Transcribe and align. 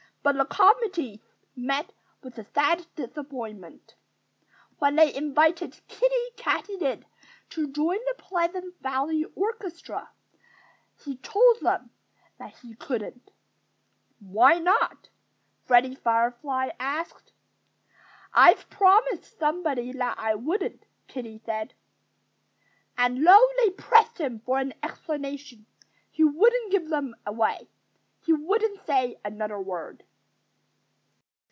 But 0.23 0.35
the 0.37 0.45
committee 0.45 1.19
met 1.55 1.93
with 2.21 2.37
a 2.37 2.43
sad 2.53 2.85
disappointment. 2.95 3.95
When 4.77 4.95
they 4.95 5.11
invited 5.15 5.79
Kiddie 5.87 6.31
Katydid 6.37 7.05
to 7.49 7.73
join 7.73 7.97
the 8.05 8.13
Pleasant 8.19 8.79
Valley 8.81 9.25
orchestra 9.35 10.11
he 11.03 11.17
told 11.17 11.61
them 11.61 11.89
that 12.37 12.55
he 12.57 12.75
couldn't. 12.75 13.31
"Why 14.19 14.59
not?" 14.59 15.09
Freddie 15.65 15.95
Firefly 15.95 16.69
asked. 16.79 17.33
"I've 18.31 18.69
promised 18.69 19.39
somebody 19.39 19.91
that 19.91 20.19
I 20.19 20.35
wouldn't," 20.35 20.85
Kiddie 21.07 21.41
said. 21.43 21.73
And 22.95 23.25
though 23.25 23.47
they 23.57 23.71
pressed 23.71 24.19
him 24.19 24.37
for 24.41 24.59
an 24.59 24.75
explanation, 24.83 25.65
he 26.11 26.23
wouldn't 26.23 26.71
give 26.71 26.89
them 26.89 27.15
any. 27.25 27.67
He 28.23 28.33
wouldn't 28.33 28.85
say 28.85 29.17
another 29.25 29.59
word. 29.59 30.03